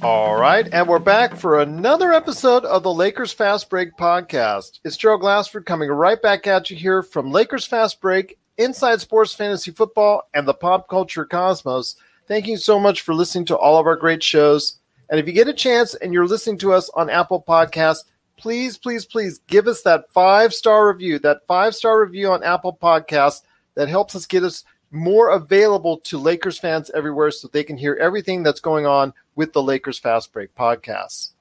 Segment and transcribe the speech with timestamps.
[0.00, 4.78] All right, and we're back for another episode of the Lakers Fast Break podcast.
[4.84, 9.34] It's Joe Glassford coming right back at you here from Lakers Fast Break, Inside Sports
[9.34, 11.96] Fantasy Football, and the Pop Culture Cosmos.
[12.28, 14.78] Thank you so much for listening to all of our great shows.
[15.10, 18.04] And if you get a chance and you're listening to us on Apple Podcasts,
[18.36, 22.78] please, please, please give us that five star review, that five star review on Apple
[22.80, 23.42] Podcasts
[23.74, 27.94] that helps us get us more available to Lakers fans everywhere so they can hear
[28.00, 31.32] everything that's going on with the Lakers Fast Break podcasts.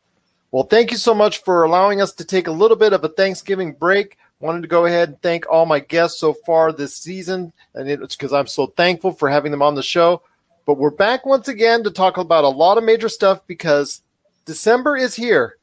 [0.52, 3.10] Well, thank you so much for allowing us to take a little bit of a
[3.10, 4.18] Thanksgiving break.
[4.40, 8.16] Wanted to go ahead and thank all my guests so far this season, and it's
[8.16, 10.22] because I'm so thankful for having them on the show.
[10.66, 14.02] But we're back once again to talk about a lot of major stuff because
[14.46, 15.58] December is here,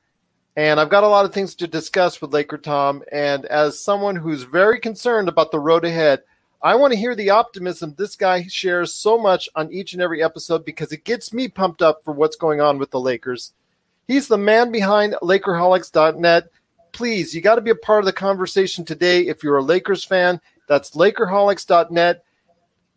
[0.57, 3.03] and I've got a lot of things to discuss with Laker Tom.
[3.13, 6.23] And as someone who's very concerned about the road ahead,
[6.65, 10.23] I want to hear the optimism this guy shares so much on each and every
[10.23, 13.53] episode because it gets me pumped up for what's going on with the Lakers.
[14.09, 16.49] He's the man behind Lakerholics.net.
[16.93, 20.05] Please, you got to be a part of the conversation today if you're a Lakers
[20.05, 20.41] fan.
[20.67, 22.25] That's Lakerholics.net.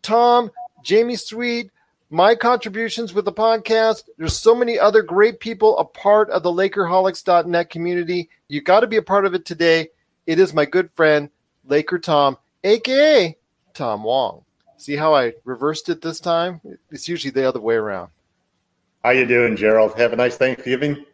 [0.00, 0.50] Tom,
[0.82, 1.70] Jamie Sweet,
[2.08, 4.04] my contributions with the podcast.
[4.16, 8.30] There's so many other great people a part of the Lakerholics.net community.
[8.48, 9.90] You got to be a part of it today.
[10.26, 11.28] It is my good friend,
[11.66, 13.36] Laker Tom, aka
[13.78, 14.42] Tom Wong.
[14.76, 16.60] See how I reversed it this time?
[16.90, 18.10] It's usually the other way around.
[19.04, 19.96] How you doing, Gerald?
[19.96, 21.04] Have a nice Thanksgiving.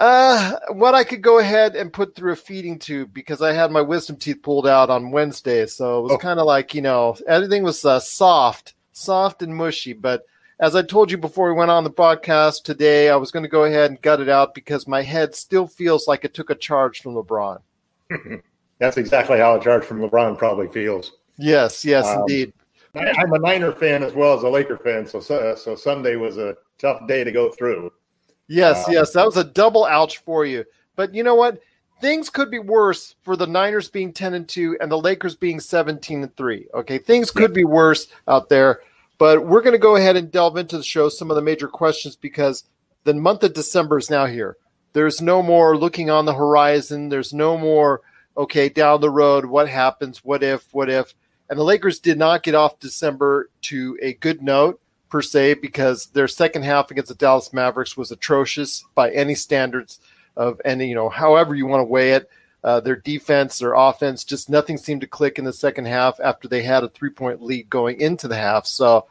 [0.00, 3.70] Uh, what I could go ahead and put through a feeding tube because I had
[3.72, 6.18] my wisdom teeth pulled out on Wednesday, so it was Oh.
[6.18, 9.92] kind of like you know everything was uh, soft, soft and mushy.
[9.92, 10.24] But
[10.60, 13.48] as I told you before we went on the podcast today, I was going to
[13.48, 16.54] go ahead and gut it out because my head still feels like it took a
[16.54, 17.60] charge from LeBron.
[18.78, 21.12] That's exactly how a charge from LeBron probably feels.
[21.38, 22.52] Yes, yes, Um, indeed.
[22.94, 26.36] I'm a Niner fan as well as a Laker fan, so so, so Sunday was
[26.36, 27.90] a tough day to go through.
[28.48, 30.64] Yes, Uh, yes, that was a double ouch for you.
[30.94, 31.60] But you know what?
[32.02, 35.60] Things could be worse for the Niners being 10 and 2 and the Lakers being
[35.60, 36.66] 17 and 3.
[36.74, 38.80] Okay, things could be worse out there,
[39.18, 41.68] but we're going to go ahead and delve into the show some of the major
[41.68, 42.64] questions because
[43.04, 44.56] the month of December is now here.
[44.92, 47.08] There's no more looking on the horizon.
[47.08, 48.02] There's no more
[48.36, 51.14] okay, down the road, what happens, what if, what if.
[51.52, 54.80] And the Lakers did not get off December to a good note
[55.10, 60.00] per se because their second half against the Dallas Mavericks was atrocious by any standards
[60.34, 62.30] of any, you know, however you want to weigh it.
[62.64, 66.48] Uh, their defense, their offense, just nothing seemed to click in the second half after
[66.48, 68.66] they had a three point lead going into the half.
[68.66, 69.08] So,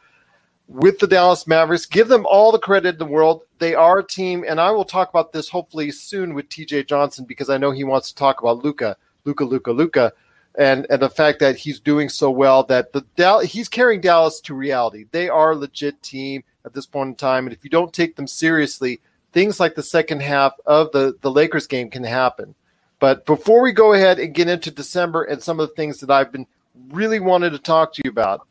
[0.66, 3.42] with the Dallas Mavericks, give them all the credit in the world.
[3.60, 7.24] They are a team, and I will talk about this hopefully soon with TJ Johnson
[7.24, 10.12] because I know he wants to talk about Luka, Luka, Luka, Luka
[10.56, 14.40] and and the fact that he's doing so well that the Dal- he's carrying Dallas
[14.42, 15.06] to reality.
[15.10, 18.16] They are a legit team at this point in time, and if you don't take
[18.16, 19.00] them seriously,
[19.32, 22.54] things like the second half of the the Lakers game can happen.
[22.98, 26.10] But before we go ahead and get into December and some of the things that
[26.10, 26.46] I've been
[26.90, 28.46] really wanted to talk to you about,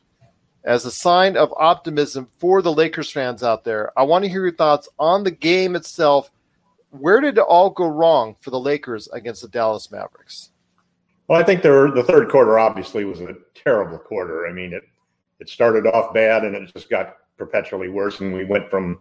[0.64, 4.44] as a sign of optimism for the Lakers fans out there, I want to hear
[4.44, 6.30] your thoughts on the game itself.
[6.90, 10.52] Where did it all go wrong for the Lakers against the Dallas Mavericks?
[11.32, 14.48] Well, I think the the third quarter obviously was a terrible quarter.
[14.48, 14.84] I mean, it
[15.40, 19.00] it started off bad and it just got perpetually worse, and we went from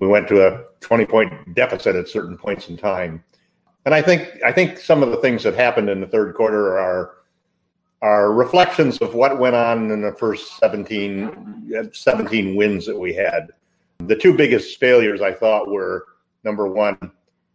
[0.00, 3.22] we went to a twenty point deficit at certain points in time.
[3.84, 6.80] And I think I think some of the things that happened in the third quarter
[6.80, 7.18] are
[8.02, 13.52] are reflections of what went on in the first 17, 17 wins that we had.
[13.98, 16.06] The two biggest failures I thought were
[16.42, 16.98] number one,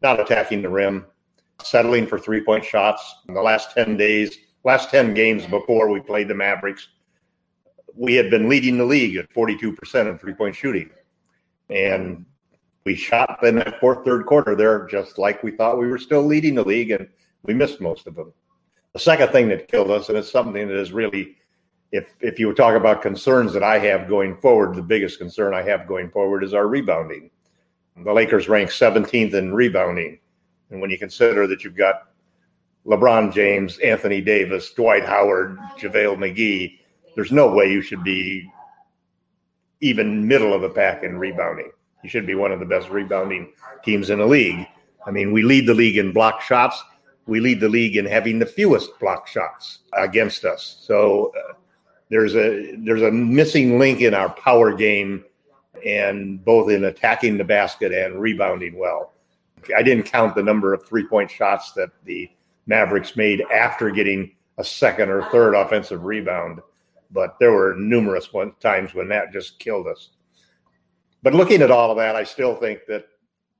[0.02, 1.06] not attacking the rim,
[1.64, 3.98] settling for three point shots in the last 10 mm-hmm.
[3.98, 5.52] days, last 10 games mm-hmm.
[5.52, 6.88] before we played the Mavericks.
[7.96, 10.90] We had been leading the league at 42% of three point shooting.
[11.70, 12.24] And mm-hmm.
[12.86, 16.24] we shot in that fourth, third quarter there just like we thought we were still
[16.24, 17.08] leading the league, and
[17.44, 18.32] we missed most of them.
[18.94, 21.38] The second thing that killed us, and it's something that is really,
[21.92, 25.62] if if you talk about concerns that I have going forward, the biggest concern I
[25.64, 27.30] have going forward is our rebounding.
[28.04, 30.20] The Lakers rank 17th in rebounding,
[30.70, 32.10] and when you consider that you've got
[32.86, 36.80] LeBron James, Anthony Davis, Dwight Howard, JaVale McGee,
[37.16, 38.50] there's no way you should be
[39.82, 41.72] even middle of the pack in rebounding.
[42.04, 43.52] You should be one of the best rebounding
[43.84, 44.68] teams in the league.
[45.06, 46.82] I mean, we lead the league in block shots.
[47.26, 50.78] We lead the league in having the fewest block shots against us.
[50.82, 51.54] So uh,
[52.10, 55.26] there's a there's a missing link in our power game,
[55.86, 59.14] and both in attacking the basket and rebounding well.
[59.76, 62.30] I didn't count the number of three point shots that the
[62.66, 66.60] Mavericks made after getting a second or third offensive rebound,
[67.12, 70.10] but there were numerous one, times when that just killed us.
[71.24, 73.06] But looking at all of that, I still think that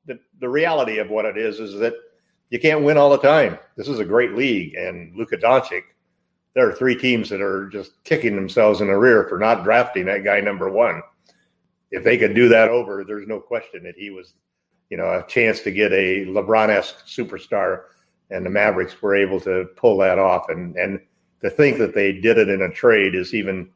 [0.06, 1.94] the, the reality of what it is is that
[2.50, 3.58] you can't win all the time.
[3.76, 5.82] This is a great league, and Luka Doncic.
[6.54, 10.06] There are three teams that are just kicking themselves in the rear for not drafting
[10.06, 11.02] that guy number one.
[11.92, 14.34] If they could do that over, there's no question that he was,
[14.90, 17.84] you know, a chance to get a LeBron-esque superstar
[18.30, 20.50] and the Mavericks were able to pull that off.
[20.50, 21.00] And and
[21.42, 23.70] to think that they did it in a trade is even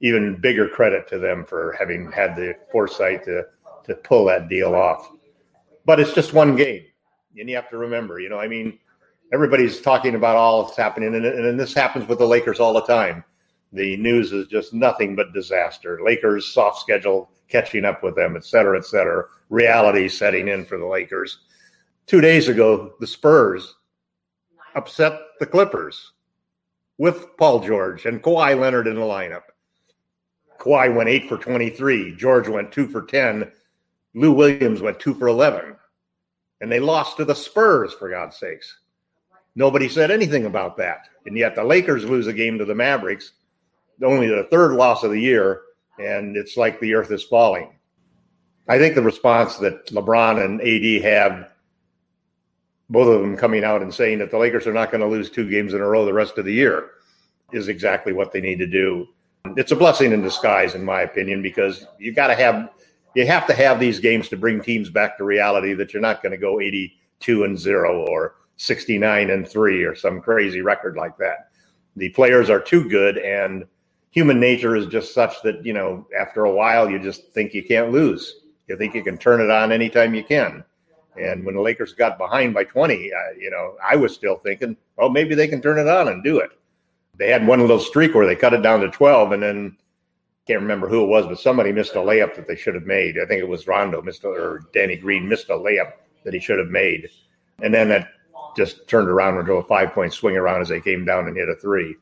[0.00, 3.44] even bigger credit to them for having had the foresight to
[3.84, 5.10] to pull that deal off.
[5.84, 6.84] But it's just one game,
[7.38, 8.78] and you have to remember, you know, I mean,
[9.32, 12.82] everybody's talking about all that's happening, and, and this happens with the Lakers all the
[12.82, 13.22] time.
[13.72, 16.00] The news is just nothing but disaster.
[16.04, 19.24] Lakers soft schedule catching up with them, et cetera, et cetera.
[19.48, 21.38] Reality setting in for the Lakers
[22.06, 23.76] two days ago, the Spurs
[24.74, 26.12] upset the Clippers
[26.98, 29.42] with Paul George and Kawhi Leonard in the lineup.
[30.58, 32.16] Kawhi went eight for 23.
[32.16, 33.50] George went two for 10.
[34.14, 35.76] Lou Williams went two for 11.
[36.62, 38.78] And they lost to the Spurs, for God's sakes.
[39.54, 41.08] Nobody said anything about that.
[41.26, 43.32] And yet the Lakers lose a game to the Mavericks,
[44.02, 45.62] only the third loss of the year.
[45.98, 47.72] And it's like the earth is falling.
[48.68, 51.52] I think the response that LeBron and AD have
[52.90, 55.30] both of them coming out and saying that the Lakers are not going to lose
[55.30, 56.90] two games in a row the rest of the year
[57.52, 59.06] is exactly what they need to do.
[59.56, 62.70] It's a blessing in disguise, in my opinion, because you got to have
[63.14, 66.22] you have to have these games to bring teams back to reality that you're not
[66.22, 71.16] going to go 82 and 0 or 69 and 3 or some crazy record like
[71.16, 71.50] that.
[71.96, 73.64] The players are too good and
[74.16, 77.62] human nature is just such that, you know, after a while you just think you
[77.62, 78.36] can't lose.
[78.66, 80.64] You think you can turn it on anytime you can.
[81.20, 84.74] And when the Lakers got behind by 20, uh, you know, I was still thinking,
[84.96, 86.50] well, maybe they can turn it on and do it.
[87.18, 89.76] They had one little streak where they cut it down to 12, and then
[90.46, 93.18] can't remember who it was, but somebody missed a layup that they should have made.
[93.18, 95.92] I think it was Rondo missed or Danny Green missed a layup
[96.24, 97.08] that he should have made,
[97.62, 98.08] and then that
[98.56, 101.48] just turned around into a five point swing around as they came down and hit
[101.48, 101.96] a three.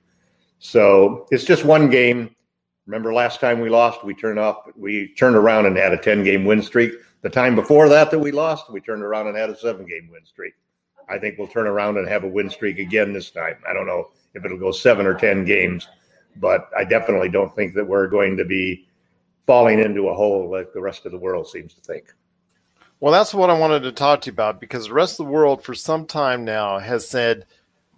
[0.59, 2.35] So it's just one game.
[2.87, 6.23] Remember last time we lost, we turned off, we turned around and had a 10
[6.23, 6.93] game win streak.
[7.23, 10.11] The time before that that we lost, we turned around and had a seven game
[10.13, 10.53] win streak.
[11.09, 13.57] I think we'll turn around and have a win streak again this time.
[13.69, 15.89] I don't know if it'll go seven or 10 games,
[16.37, 18.87] but I definitely don't think that we're going to be
[19.47, 22.13] falling into a hole like the rest of the world seems to think.
[23.01, 25.33] Well, that's what I wanted to talk to you about because the rest of the
[25.33, 27.47] world for some time now has said,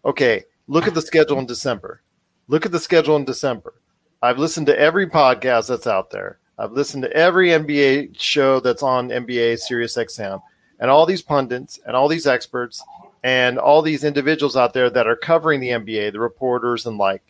[0.05, 2.03] okay, look at the schedule in December.
[2.49, 3.75] Look at the schedule in December.
[4.23, 6.39] I've listened to every podcast that's out there.
[6.59, 10.41] I've listened to every NBA show that's on NBA Sirius XM,
[10.79, 12.83] and all these pundits and all these experts
[13.25, 17.23] and all these individuals out there that are covering the NBA, the reporters and like,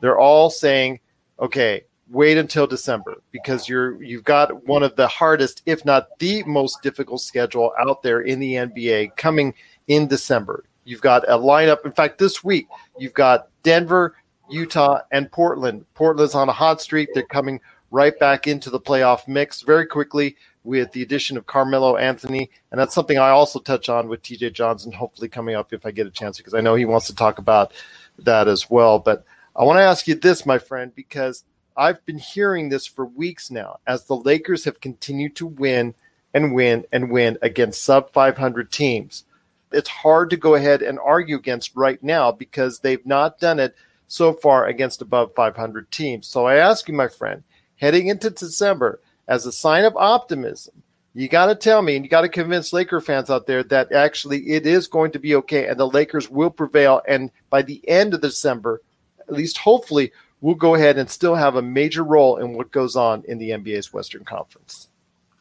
[0.00, 1.00] they're all saying,
[1.40, 6.42] okay, wait until December because you're you've got one of the hardest, if not the
[6.44, 9.54] most difficult schedule out there in the NBA coming
[9.88, 10.64] in December.
[10.84, 11.84] You've got a lineup.
[11.84, 12.66] In fact, this week
[12.98, 14.14] you've got Denver,
[14.50, 15.84] Utah, and Portland.
[15.94, 17.08] Portland's on a hot streak.
[17.14, 21.96] They're coming right back into the playoff mix very quickly with the addition of Carmelo
[21.96, 22.50] Anthony.
[22.70, 25.90] And that's something I also touch on with TJ Johnson, hopefully coming up if I
[25.90, 27.72] get a chance, because I know he wants to talk about
[28.18, 28.98] that as well.
[28.98, 29.24] But
[29.56, 31.44] I want to ask you this, my friend, because
[31.76, 35.94] I've been hearing this for weeks now as the Lakers have continued to win
[36.34, 39.24] and win and win against sub 500 teams.
[39.72, 43.74] It's hard to go ahead and argue against right now because they've not done it
[44.08, 46.26] so far against above 500 teams.
[46.26, 47.44] So I ask you, my friend,
[47.76, 50.82] heading into December as a sign of optimism.
[51.14, 53.92] You got to tell me, and you got to convince Laker fans out there that
[53.92, 57.02] actually it is going to be okay, and the Lakers will prevail.
[57.08, 58.82] And by the end of December,
[59.20, 62.96] at least hopefully, we'll go ahead and still have a major role in what goes
[62.96, 64.88] on in the NBA's Western Conference.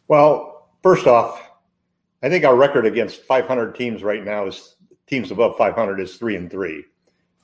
[0.08, 1.48] Well, first off,
[2.24, 6.36] I think our record against 500 teams right now is teams above 500 is three
[6.36, 6.86] and three.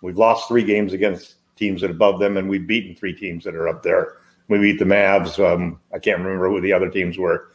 [0.03, 3.45] We've lost three games against teams that are above them, and we've beaten three teams
[3.45, 4.17] that are up there.
[4.49, 5.39] We beat the Mavs.
[5.39, 7.51] Um, I can't remember who the other teams were,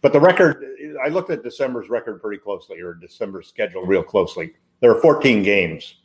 [0.00, 0.64] but the record.
[1.04, 4.54] I looked at December's record pretty closely, or December's schedule real closely.
[4.80, 5.96] There are 14 games.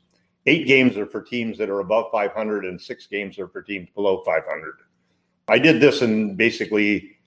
[0.46, 3.88] Eight games are for teams that are above 500, and six games are for teams
[3.96, 4.74] below 500.
[5.48, 7.18] I did this in basically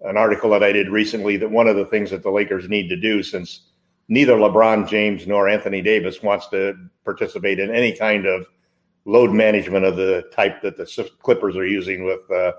[0.00, 2.88] an article that I did recently that one of the things that the Lakers need
[2.88, 3.67] to do, since
[4.08, 6.74] neither LeBron James nor Anthony Davis wants to
[7.04, 8.46] participate in any kind of
[9.04, 12.52] load management of the type that the Clippers are using with uh,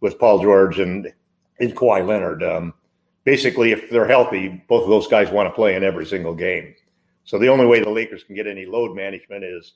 [0.00, 1.12] with Paul George and,
[1.58, 2.42] and Kawhi Leonard.
[2.42, 2.74] Um,
[3.24, 6.74] basically, if they're healthy, both of those guys want to play in every single game.
[7.24, 9.74] So the only way the Lakers can get any load management is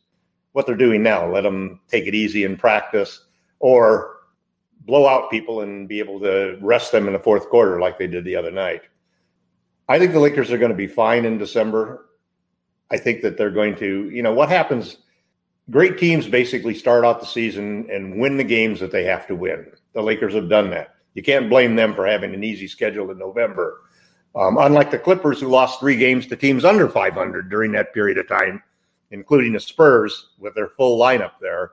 [0.52, 1.30] what they're doing now.
[1.30, 3.26] Let them take it easy in practice,
[3.58, 4.16] or
[4.86, 8.06] blow out people and be able to rest them in the fourth quarter like they
[8.06, 8.82] did the other night.
[9.92, 12.06] I think the Lakers are going to be fine in December.
[12.90, 14.98] I think that they're going to, you know, what happens
[15.70, 19.36] great teams basically start out the season and win the games that they have to
[19.36, 19.70] win.
[19.94, 20.96] The Lakers have done that.
[21.14, 23.82] You can't blame them for having an easy schedule in November.
[24.34, 28.18] Um, unlike the Clippers, who lost three games to teams under 500 during that period
[28.18, 28.62] of time,
[29.12, 31.72] including the Spurs with their full lineup there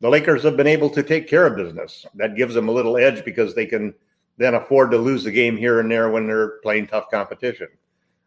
[0.00, 2.06] the Lakers have been able to take care of business.
[2.14, 3.94] That gives them a little edge because they can
[4.38, 7.68] then afford to lose the game here and there when they're playing tough competition.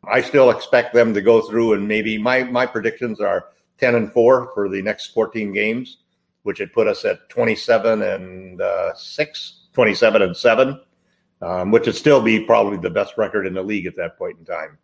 [0.03, 3.47] I still expect them to go through and maybe my my predictions are
[3.79, 5.97] 10 and 4 for the next 14 games,
[6.43, 10.79] which would put us at 27 and uh, 6, 27 and 7,
[11.41, 14.37] um, which would still be probably the best record in the league at that point
[14.37, 14.77] in time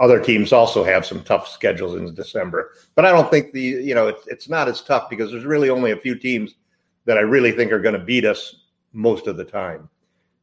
[0.00, 2.72] other teams also have some tough schedules in December.
[2.94, 5.70] But I don't think the you know it's it's not as tough because there's really
[5.70, 6.54] only a few teams
[7.04, 8.54] that I really think are going to beat us
[8.92, 9.88] most of the time.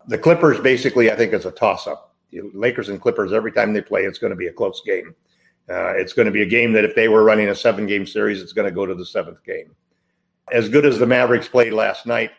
[0.07, 2.15] The Clippers basically I think is a toss up.
[2.53, 5.15] Lakers and Clippers every time they play it's going to be a close game.
[5.69, 8.05] Uh, it's going to be a game that if they were running a seven game
[8.05, 9.75] series it's going to go to the seventh game.
[10.51, 12.31] As good as the Mavericks played last night,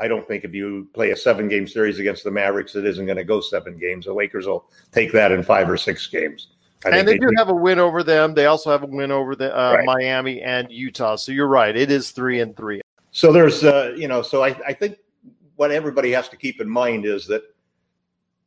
[0.00, 3.04] I don't think if you play a seven game series against the Mavericks, it isn't
[3.04, 4.06] going to go seven games.
[4.06, 6.48] The Lakers will take that in five or six games.
[6.86, 8.32] I and they, they do, have a win over them.
[8.32, 9.84] They also have a win over the uh, right.
[9.84, 11.16] Miami and Utah.
[11.16, 11.76] So you're right.
[11.76, 12.80] It is three and three.
[13.10, 14.96] So there's, uh, you know, so I, I think
[15.60, 17.42] what everybody has to keep in mind is that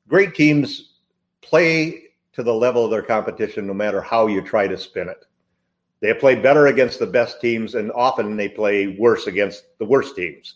[0.08, 0.96] great teams
[1.41, 5.24] play to the level of their competition no matter how you try to spin it.
[6.00, 10.15] They play better against the best teams, and often they play worse against the worst
[10.15, 10.55] teams.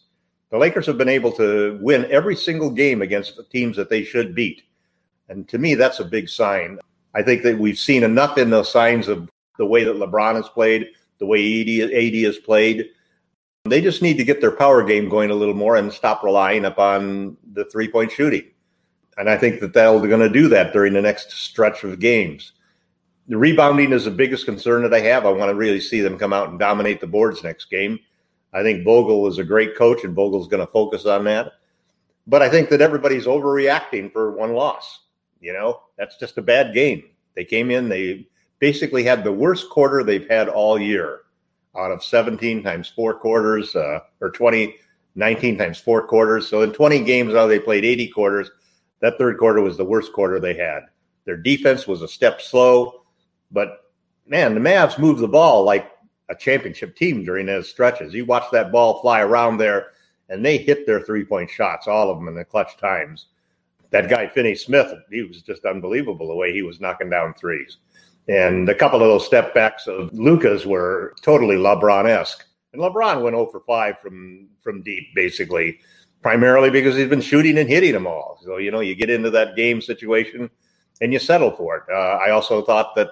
[0.49, 4.03] The Lakers have been able to win every single game against the teams that they
[4.03, 4.63] should beat.
[5.29, 6.79] And to me, that's a big sign.
[7.13, 10.49] I think that we've seen enough in those signs of the way that LeBron has
[10.49, 10.87] played,
[11.19, 12.89] the way AD, AD has played.
[13.69, 16.65] They just need to get their power game going a little more and stop relying
[16.65, 18.43] upon the three point shooting.
[19.17, 22.53] And I think that they're going to do that during the next stretch of games.
[23.27, 25.25] The rebounding is the biggest concern that I have.
[25.25, 27.99] I want to really see them come out and dominate the boards next game.
[28.53, 31.53] I think Vogel is a great coach, and Vogel's going to focus on that.
[32.25, 34.99] But I think that everybody's overreacting for one loss.
[35.41, 37.03] You know, that's just a bad game.
[37.35, 38.27] They came in, they
[38.59, 41.21] basically had the worst quarter they've had all year
[41.77, 44.75] out of 17 times four quarters, uh, or 20,
[45.15, 46.47] 19 times four quarters.
[46.47, 48.51] So in 20 games now, they played 80 quarters.
[49.01, 50.83] That third quarter was the worst quarter they had.
[51.25, 53.03] Their defense was a step slow,
[53.51, 53.91] but
[54.27, 55.91] man, the Mavs moved the ball like
[56.29, 58.13] a championship team during those stretches.
[58.13, 59.87] You watch that ball fly around there,
[60.29, 63.27] and they hit their three point shots, all of them in the clutch times.
[63.89, 67.77] That guy, Finney Smith, he was just unbelievable the way he was knocking down threes.
[68.27, 72.45] And a couple of those step backs of Luka's were totally LeBron esque.
[72.73, 75.79] And LeBron went 0 for 5 from, from deep, basically,
[76.21, 78.39] primarily because he's been shooting and hitting them all.
[78.43, 80.49] So, you know, you get into that game situation
[80.99, 81.83] and you settle for it.
[81.89, 83.11] Uh, I also thought that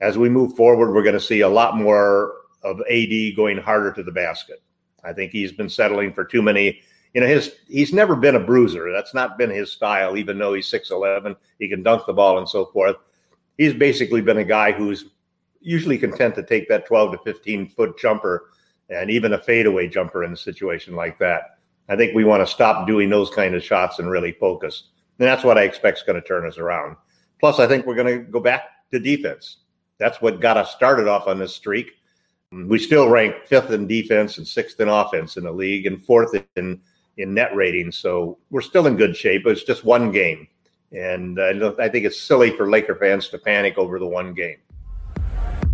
[0.00, 3.92] as we move forward, we're going to see a lot more of AD going harder
[3.92, 4.62] to the basket.
[5.04, 6.80] I think he's been settling for too many.
[7.14, 8.92] You know, his he's never been a bruiser.
[8.92, 10.16] That's not been his style.
[10.16, 12.96] Even though he's six eleven, he can dunk the ball and so forth.
[13.58, 15.06] He's basically been a guy who's
[15.60, 18.50] usually content to take that twelve to fifteen foot jumper
[18.88, 21.58] and even a fadeaway jumper in a situation like that.
[21.88, 24.90] I think we want to stop doing those kind of shots and really focus.
[25.18, 26.96] And that's what I expect is going to turn us around.
[27.40, 29.58] Plus, I think we're going to go back to defense.
[29.98, 31.92] That's what got us started off on this streak.
[32.52, 36.34] We still rank fifth in defense and sixth in offense in the league and fourth
[36.56, 36.80] in
[37.16, 37.90] in net rating.
[37.90, 39.46] So we're still in good shape.
[39.46, 40.46] It's just one game,
[40.96, 44.56] and uh, I think it's silly for Laker fans to panic over the one game.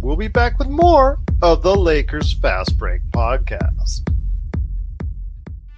[0.00, 4.11] We'll be back with more of the Lakers Fast Break podcast.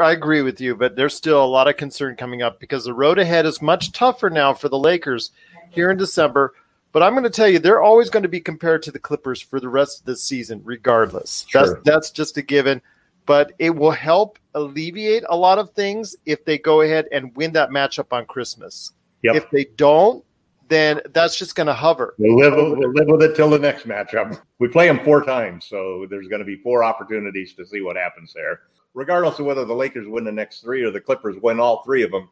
[0.00, 2.94] I agree with you, but there's still a lot of concern coming up because the
[2.94, 5.32] road ahead is much tougher now for the Lakers
[5.70, 6.54] here in December.
[6.92, 9.40] But I'm going to tell you, they're always going to be compared to the Clippers
[9.40, 11.46] for the rest of the season, regardless.
[11.48, 11.62] Sure.
[11.66, 12.80] That's that's just a given.
[13.24, 17.52] But it will help alleviate a lot of things if they go ahead and win
[17.52, 18.92] that matchup on Christmas.
[19.22, 19.36] Yep.
[19.36, 20.24] If they don't,
[20.68, 22.14] then that's just going to hover.
[22.18, 24.40] We'll live, we'll live with it till the next matchup.
[24.58, 27.96] We play them four times, so there's going to be four opportunities to see what
[27.96, 28.60] happens there.
[28.94, 32.02] Regardless of whether the Lakers win the next three or the Clippers win all three
[32.02, 32.28] of them,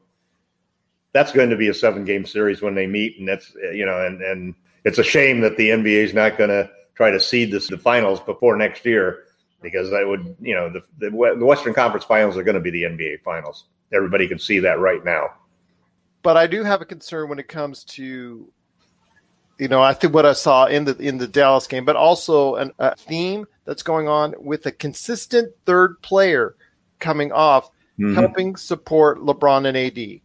[1.13, 4.05] that's going to be a seven game series when they meet, and that's you know,
[4.05, 7.51] and and it's a shame that the NBA is not going to try to seed
[7.51, 9.25] this the finals before next year
[9.63, 12.83] because that would you know the the, Western Conference Finals are going to be the
[12.83, 13.65] NBA Finals.
[13.93, 15.31] Everybody can see that right now.
[16.23, 18.53] But I do have a concern when it comes to
[19.61, 22.55] you know, I think what I saw in the in the Dallas game, but also
[22.57, 26.57] an, a theme that's going on with a consistent third player
[26.99, 28.17] coming off, mm-hmm.
[28.17, 30.21] helping support LeBron and AD.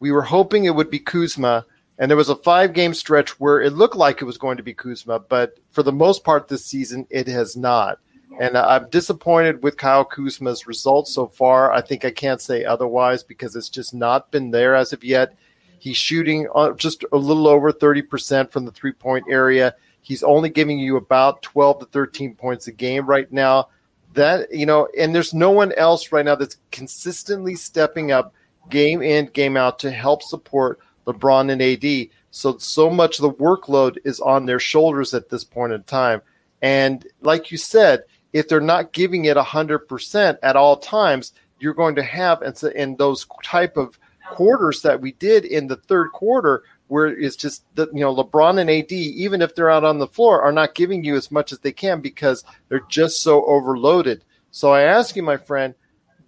[0.00, 1.66] We were hoping it would be Kuzma,
[1.98, 4.62] and there was a five game stretch where it looked like it was going to
[4.62, 7.98] be Kuzma, but for the most part this season, it has not.
[8.40, 11.72] And I'm disappointed with Kyle Kuzma's results so far.
[11.72, 15.36] I think I can't say otherwise because it's just not been there as of yet.
[15.80, 19.74] He's shooting uh, just a little over 30% from the three point area.
[20.06, 23.70] He's only giving you about 12 to 13 points a game right now.
[24.14, 28.32] That, you know, and there's no one else right now that's consistently stepping up
[28.70, 32.10] game in, game out to help support LeBron and AD.
[32.30, 36.22] So, so much of the workload is on their shoulders at this point in time.
[36.62, 41.96] And like you said, if they're not giving it 100% at all times, you're going
[41.96, 43.98] to have, and, so, and those type of
[44.30, 48.60] quarters that we did in the third quarter, where it's just that, you know, LeBron
[48.60, 51.52] and AD, even if they're out on the floor, are not giving you as much
[51.52, 54.24] as they can because they're just so overloaded.
[54.50, 55.74] So I ask you, my friend,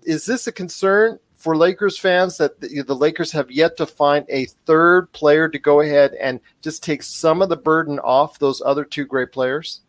[0.02, 4.26] is this a concern for Lakers fans that the, the, Lakers have yet to find
[4.28, 8.60] a third player to go ahead and just take some of the burden off those
[8.64, 9.82] other two great players?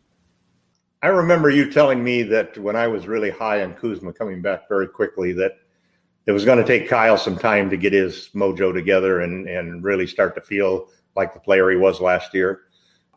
[1.01, 4.67] I remember you telling me that when I was really high on Kuzma coming back
[4.67, 5.57] very quickly, that
[6.25, 9.83] it was going to take Kyle some time to get his mojo together and, and
[9.83, 12.61] really start to feel like the player he was last year.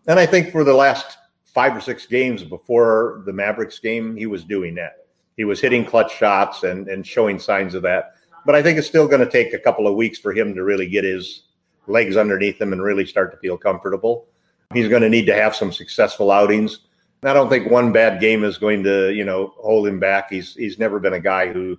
[0.06, 4.26] And I think for the last five or six games before the Mavericks game, he
[4.26, 5.06] was doing that.
[5.36, 8.14] He was hitting clutch shots and, and showing signs of that.
[8.44, 10.64] But I think it's still going to take a couple of weeks for him to
[10.64, 11.44] really get his
[11.86, 14.26] legs underneath him and really start to feel comfortable.
[14.72, 16.80] He's going to need to have some successful outings.
[17.24, 20.30] I don't think one bad game is going to, you know, hold him back.
[20.30, 21.78] He's he's never been a guy who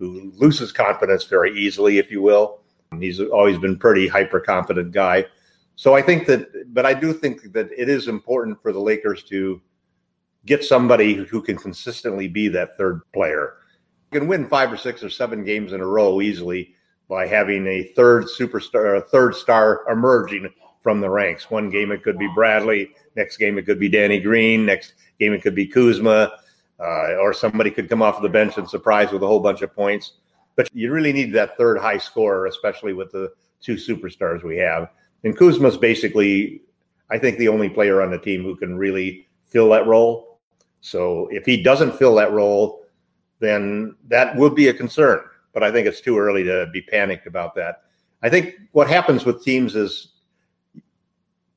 [0.00, 2.62] who loses confidence very easily, if you will.
[2.98, 5.26] He's always been pretty hyper confident guy.
[5.76, 9.22] So I think that, but I do think that it is important for the Lakers
[9.24, 9.60] to
[10.46, 13.58] get somebody who can consistently be that third player
[14.10, 16.74] You can win five or six or seven games in a row easily
[17.08, 20.48] by having a third superstar, a third star emerging
[20.80, 21.50] from the ranks.
[21.50, 25.34] One game it could be Bradley, next game it could be Danny Green, next game
[25.34, 26.32] it could be Kuzma,
[26.80, 29.74] uh, or somebody could come off the bench and surprise with a whole bunch of
[29.74, 30.12] points.
[30.56, 34.88] But you really need that third high scorer, especially with the two superstars we have.
[35.24, 36.62] And Kuzma's basically,
[37.10, 40.38] I think, the only player on the team who can really fill that role.
[40.80, 42.84] So if he doesn't fill that role,
[43.38, 45.20] then that would be a concern.
[45.52, 47.82] But I think it's too early to be panicked about that.
[48.22, 50.12] I think what happens with teams is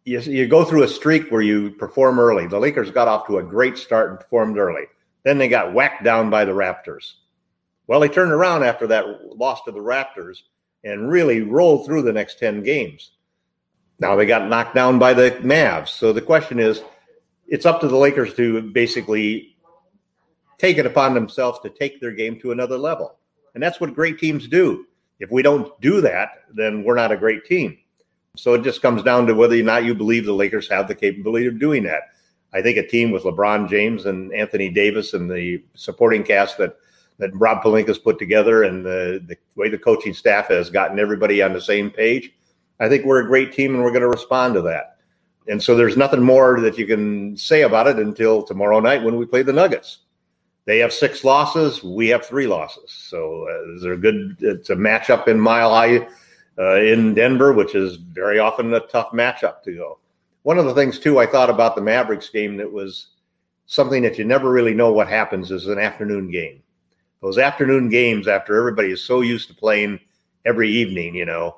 [0.06, 2.48] you, you go through a streak where you perform early.
[2.48, 4.86] The Lakers got off to a great start and performed early.
[5.24, 7.14] Then they got whacked down by the Raptors.
[7.88, 10.40] Well, they turned around after that loss to the Raptors
[10.84, 13.12] and really rolled through the next 10 games.
[14.00, 15.90] Now they got knocked down by the Mavs.
[15.90, 16.82] So the question is,
[17.48, 19.56] it's up to the Lakers to basically
[20.58, 23.18] take it upon themselves to take their game to another level.
[23.54, 24.86] And that's what great teams do.
[25.20, 27.78] If we don't do that, then we're not a great team.
[28.36, 30.96] So it just comes down to whether or not you believe the Lakers have the
[30.96, 32.13] capability of doing that.
[32.54, 36.78] I think a team with LeBron James and Anthony Davis and the supporting cast that
[37.20, 41.42] that Rob Pelinka's put together and the, the way the coaching staff has gotten everybody
[41.42, 42.34] on the same page,
[42.80, 44.98] I think we're a great team and we're going to respond to that.
[45.48, 49.18] And so there's nothing more that you can say about it until tomorrow night when
[49.18, 50.00] we play the Nuggets.
[50.66, 51.84] They have six losses.
[51.84, 52.90] We have three losses.
[52.90, 54.38] So uh, a good?
[54.40, 56.08] It's a matchup in Mile High
[56.58, 60.00] uh, in Denver, which is very often a tough matchup to go.
[60.44, 63.08] One of the things too I thought about the Mavericks game that was
[63.66, 66.62] something that you never really know what happens is an afternoon game.
[67.22, 70.00] Those afternoon games, after everybody is so used to playing
[70.46, 71.58] every evening, you know,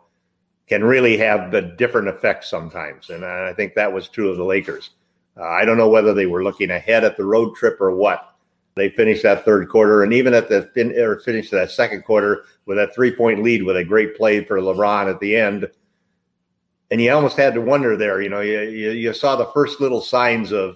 [0.67, 3.09] can really have a different effect sometimes.
[3.09, 4.91] And I think that was true of the Lakers.
[5.37, 8.35] Uh, I don't know whether they were looking ahead at the road trip or what.
[8.75, 12.43] They finished that third quarter, and even at the fin- or finished that second quarter
[12.65, 15.69] with a three point lead with a great play for LeBron at the end.
[16.91, 18.21] And you almost had to wonder there.
[18.21, 20.75] You know, you, you, you saw the first little signs of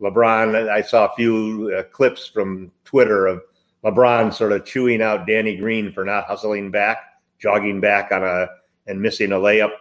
[0.00, 0.70] LeBron.
[0.70, 3.42] I saw a few uh, clips from Twitter of
[3.84, 6.98] LeBron sort of chewing out Danny Green for not hustling back,
[7.38, 8.48] jogging back on a
[8.86, 9.72] and missing a layup.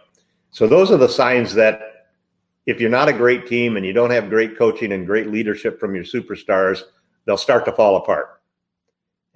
[0.51, 1.81] So those are the signs that
[2.65, 5.79] if you're not a great team and you don't have great coaching and great leadership
[5.79, 6.83] from your superstars,
[7.25, 8.41] they'll start to fall apart.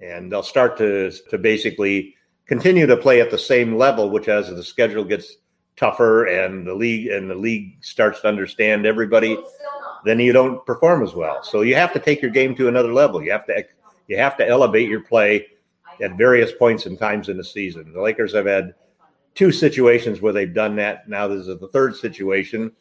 [0.00, 2.14] And they'll start to to basically
[2.46, 5.36] continue to play at the same level, which as the schedule gets
[5.76, 9.38] tougher and the league and the league starts to understand everybody,
[10.04, 11.42] then you don't perform as well.
[11.42, 13.22] So you have to take your game to another level.
[13.22, 13.64] You have to
[14.06, 15.46] you have to elevate your play
[16.02, 17.92] at various points and times in the season.
[17.92, 18.74] The Lakers have had
[19.34, 21.08] two situations where they've done that.
[21.08, 22.72] Now this is the third situation.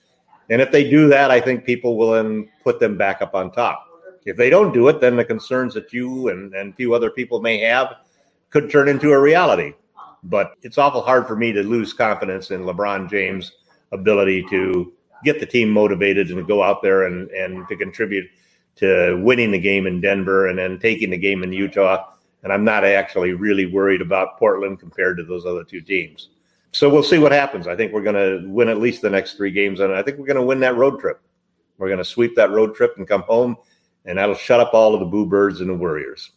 [0.49, 3.51] And if they do that, I think people will then put them back up on
[3.51, 3.87] top.
[4.25, 7.41] If they don't do it, then the concerns that you and, and few other people
[7.41, 7.95] may have
[8.49, 9.73] could turn into a reality.
[10.23, 13.51] But it's awful hard for me to lose confidence in LeBron James'
[13.91, 18.29] ability to get the team motivated and go out there and, and to contribute
[18.75, 22.09] to winning the game in Denver and then taking the game in Utah.
[22.43, 26.29] And I'm not actually really worried about Portland compared to those other two teams.
[26.73, 27.67] So we'll see what happens.
[27.67, 30.17] I think we're going to win at least the next three games, and I think
[30.17, 31.21] we're going to win that road trip.
[31.77, 33.57] We're going to sweep that road trip and come home,
[34.05, 36.31] and that'll shut up all of the boo birds and the Warriors.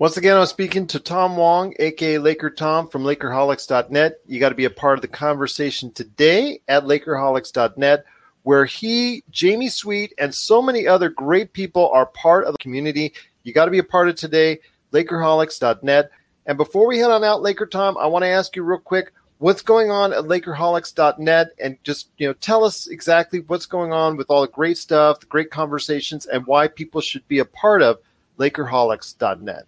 [0.00, 4.20] Once again, I'm speaking to Tom Wong, aka Laker Tom from Lakerholics.net.
[4.28, 8.04] You got to be a part of the conversation today at Lakerholics.net,
[8.44, 13.12] where he, Jamie Sweet, and so many other great people are part of the community.
[13.42, 14.60] You got to be a part of today,
[14.92, 16.12] Lakerholics.net.
[16.46, 19.12] And before we head on out, Laker Tom, I want to ask you real quick
[19.38, 24.16] what's going on at Lakerholics.net and just you know tell us exactly what's going on
[24.16, 27.82] with all the great stuff, the great conversations, and why people should be a part
[27.82, 27.98] of
[28.38, 29.66] Lakerholics.net.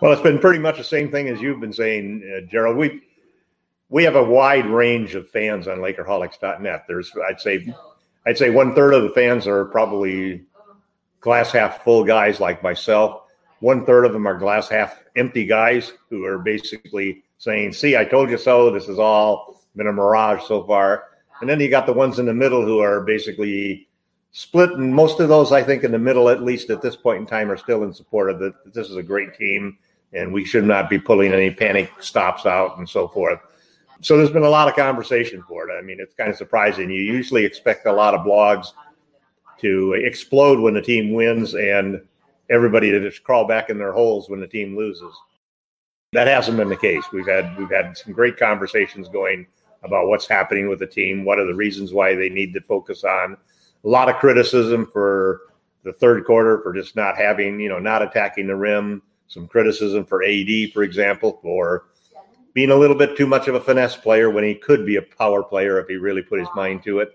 [0.00, 2.76] Well, it's been pretty much the same thing as you've been saying, uh, Gerald.
[2.76, 3.02] We
[3.90, 6.84] we have a wide range of fans on Lakerholics.net.
[6.86, 7.74] There's, I'd say,
[8.24, 10.44] I'd say one third of the fans are probably
[11.20, 13.24] glass half full guys like myself.
[13.58, 18.04] One third of them are glass half empty guys who are basically saying, "See, I
[18.04, 18.70] told you so.
[18.70, 21.04] This has all been a mirage so far."
[21.40, 23.88] And then you got the ones in the middle who are basically
[24.32, 27.20] split, and most of those, I think, in the middle, at least at this point
[27.20, 28.72] in time, are still in support of that.
[28.72, 29.76] This is a great team,
[30.12, 33.38] and we should not be pulling any panic stops out and so forth.
[34.02, 35.78] So there's been a lot of conversation for it.
[35.78, 36.90] I mean, it's kind of surprising.
[36.90, 38.68] You usually expect a lot of blogs
[39.60, 42.00] to explode when the team wins, and
[42.48, 45.14] everybody to just crawl back in their holes when the team loses.
[46.12, 47.04] That hasn't been the case.
[47.12, 49.46] We've had we've had some great conversations going
[49.82, 53.04] about what's happening with the team, what are the reasons why they need to focus
[53.04, 53.36] on.
[53.84, 55.42] A lot of criticism for
[55.84, 59.02] the third quarter for just not having, you know, not attacking the rim.
[59.30, 61.84] Some criticism for AD, for example, for
[62.52, 65.02] being a little bit too much of a finesse player when he could be a
[65.02, 67.10] power player if he really put his mind to it.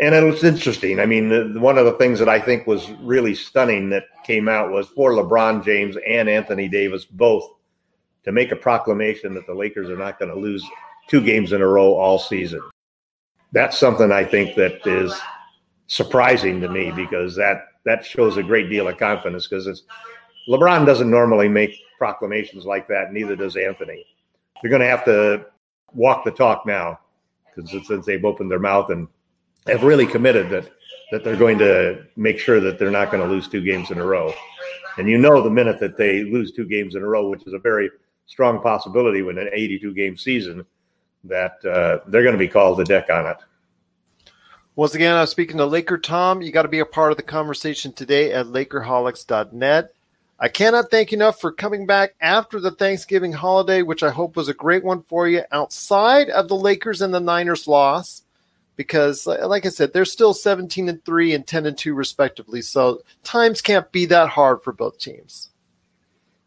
[0.00, 1.00] And it was interesting.
[1.00, 4.70] I mean, one of the things that I think was really stunning that came out
[4.70, 7.46] was for LeBron James and Anthony Davis both
[8.24, 10.66] to make a proclamation that the Lakers are not going to lose
[11.08, 12.62] two games in a row all season.
[13.52, 15.14] That's something I think that is
[15.88, 19.82] surprising to me because that that shows a great deal of confidence because it's
[20.48, 24.04] LeBron doesn't normally make proclamations like that, neither does Anthony.
[24.60, 25.46] They're going to have to
[25.94, 26.98] walk the talk now
[27.54, 29.08] because since they've opened their mouth and
[29.66, 30.70] have really committed that
[31.10, 33.98] that they're going to make sure that they're not going to lose two games in
[33.98, 34.32] a row.
[34.98, 37.52] And you know the minute that they lose two games in a row, which is
[37.52, 37.90] a very
[38.26, 40.64] strong possibility with an 82 game season
[41.24, 43.36] that uh, they're going to be called the deck on it.
[44.76, 46.42] Once again, I'm speaking to Laker Tom.
[46.42, 49.94] You got to be a part of the conversation today at Lakerholics.net.
[50.38, 54.36] I cannot thank you enough for coming back after the Thanksgiving holiday, which I hope
[54.36, 58.22] was a great one for you outside of the Lakers and the Niners loss.
[58.76, 62.60] Because, like I said, they're still 17 and 3 and 10 and 2, respectively.
[62.60, 65.50] So times can't be that hard for both teams.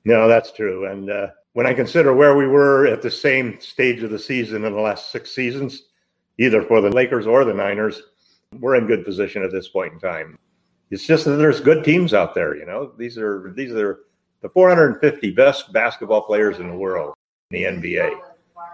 [0.03, 0.85] No, that's true.
[0.91, 4.65] And uh, when I consider where we were at the same stage of the season
[4.65, 5.83] in the last six seasons,
[6.37, 8.01] either for the Lakers or the Niners,
[8.59, 10.37] we're in good position at this point in time.
[10.89, 12.55] It's just that there's good teams out there.
[12.55, 13.99] You know, these are these are
[14.41, 17.15] the 450 best basketball players in the world
[17.51, 18.19] in the NBA.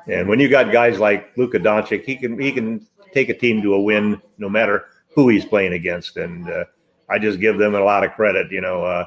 [0.08, 3.62] And when you got guys like Luka Doncic, he can he can take a team
[3.62, 6.18] to a win no matter who he's playing against.
[6.18, 6.66] And uh,
[7.10, 8.52] I just give them a lot of credit.
[8.52, 9.06] You know, uh,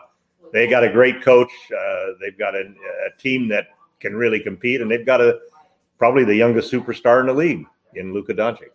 [0.53, 1.51] they got a great coach.
[1.71, 3.69] Uh, they've got a, a, team that
[4.01, 5.39] can really compete, and they've got a
[5.99, 7.65] probably the youngest superstar in the league
[7.95, 8.71] in Luka Doncic.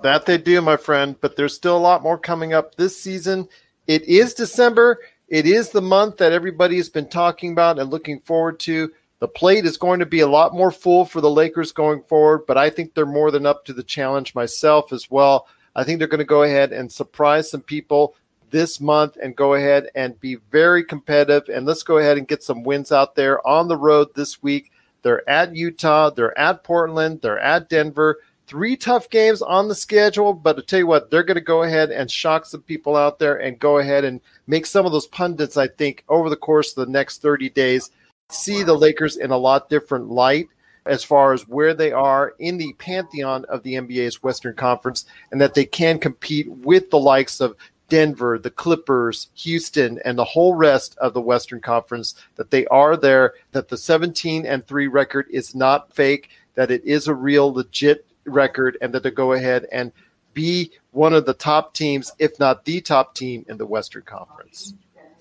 [0.00, 1.16] That they do, my friend.
[1.20, 3.48] But there's still a lot more coming up this season.
[3.86, 4.98] It is December.
[5.28, 8.92] It is the month that everybody has been talking about and looking forward to.
[9.20, 12.42] The plate is going to be a lot more full for the Lakers going forward,
[12.46, 15.46] but I think they're more than up to the challenge myself as well.
[15.76, 18.16] I think they're going to go ahead and surprise some people
[18.50, 21.48] this month and go ahead and be very competitive.
[21.48, 24.72] And let's go ahead and get some wins out there on the road this week.
[25.02, 28.18] They're at Utah, they're at Portland, they're at Denver.
[28.52, 31.62] Three tough games on the schedule, but to tell you what, they're going to go
[31.62, 35.06] ahead and shock some people out there and go ahead and make some of those
[35.06, 37.90] pundits, I think, over the course of the next 30 days
[38.28, 40.48] see the Lakers in a lot different light
[40.84, 45.40] as far as where they are in the pantheon of the NBA's Western Conference and
[45.40, 47.56] that they can compete with the likes of
[47.88, 52.98] Denver, the Clippers, Houston, and the whole rest of the Western Conference, that they are
[52.98, 57.50] there, that the 17 and 3 record is not fake, that it is a real
[57.50, 59.92] legit record, and that they go ahead and
[60.34, 64.74] be one of the top teams, if not the top team in the Western Conference.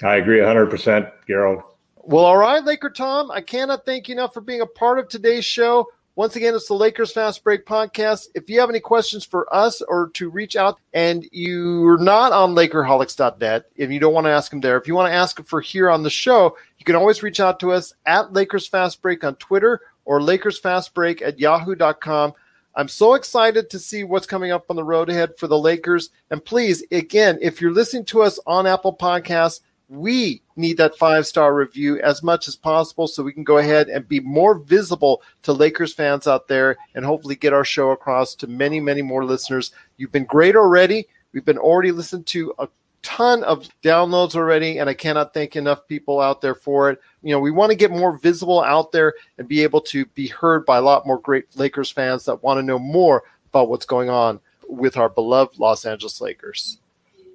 [0.04, 1.64] I agree 100%, Gerald.
[2.04, 3.30] Well, all right, Laker Tom.
[3.30, 5.88] I cannot thank you enough for being a part of today's show.
[6.16, 8.28] Once again, it's the Lakers Fast Break podcast.
[8.36, 12.54] If you have any questions for us or to reach out and you're not on
[12.54, 15.46] Lakerholics.net, and you don't want to ask them there, if you want to ask them
[15.46, 19.02] for here on the show, you can always reach out to us at Lakers Fast
[19.02, 22.34] Break on Twitter or Lakers Fast Break at yahoo.com.
[22.76, 26.10] I'm so excited to see what's coming up on the road ahead for the Lakers.
[26.30, 31.28] And please, again, if you're listening to us on Apple Podcasts, we need that five
[31.28, 35.22] star review as much as possible so we can go ahead and be more visible
[35.44, 39.26] to Lakers fans out there and hopefully get our show across to many, many more
[39.26, 39.74] listeners.
[39.98, 41.08] You've been great already.
[41.34, 42.70] We've been already listened to a
[43.04, 47.02] ton of downloads already, and I cannot thank enough people out there for it.
[47.24, 50.28] You know, we want to get more visible out there and be able to be
[50.28, 53.86] heard by a lot more great Lakers fans that want to know more about what's
[53.86, 56.78] going on with our beloved Los Angeles Lakers.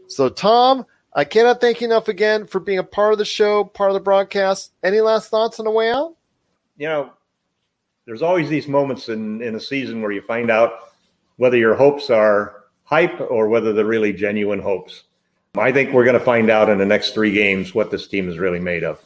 [0.09, 3.65] So, Tom, I cannot thank you enough again for being a part of the show,
[3.65, 4.73] part of the broadcast.
[4.83, 6.15] Any last thoughts on the way out?
[6.77, 7.13] You know,
[8.05, 10.93] there's always these moments in, in a season where you find out
[11.37, 15.05] whether your hopes are hype or whether they're really genuine hopes.
[15.59, 18.29] I think we're going to find out in the next three games what this team
[18.29, 19.01] is really made of.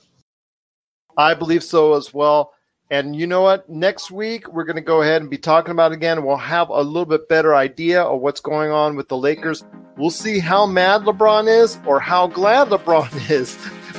[1.17, 2.53] I believe so as well.
[2.91, 3.69] And you know what?
[3.69, 6.25] Next week, we're going to go ahead and be talking about again.
[6.25, 9.65] We'll have a little bit better idea of what's going on with the Lakers.
[9.97, 13.57] We'll see how mad LeBron is or how glad LeBron is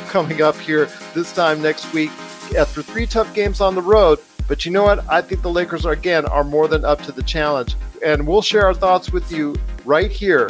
[0.09, 2.11] coming up here this time next week
[2.57, 4.19] after three tough games on the road.
[4.49, 5.07] But you know what?
[5.09, 7.75] I think the Lakers are, again, are more than up to the challenge.
[8.03, 10.49] And we'll share our thoughts with you right here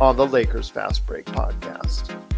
[0.00, 2.31] on the Lakers Fast Break podcast.